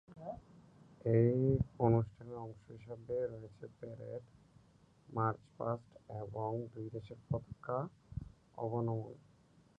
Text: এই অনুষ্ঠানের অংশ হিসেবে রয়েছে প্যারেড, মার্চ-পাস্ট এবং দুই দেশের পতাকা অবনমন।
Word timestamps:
এই 1.13 1.41
অনুষ্ঠানের 1.79 2.37
অংশ 2.37 2.61
হিসেবে 2.69 3.15
রয়েছে 3.27 3.65
প্যারেড, 3.77 4.23
মার্চ-পাস্ট 5.09 5.91
এবং 6.21 6.51
দুই 6.73 6.87
দেশের 6.89 7.19
পতাকা 7.29 7.77
অবনমন। 8.57 9.15